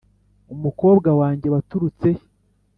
[0.53, 2.23] umukobwa wanjye waturutse he?